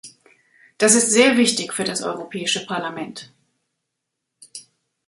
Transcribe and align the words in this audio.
Das 0.79 0.95
ist 0.95 1.11
sehr 1.11 1.37
wichtig 1.37 1.73
für 1.73 1.83
das 1.83 2.01
Europäische 2.01 2.65
Parlament. 2.65 3.31